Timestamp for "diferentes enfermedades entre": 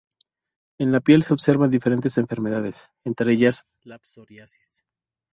1.69-3.33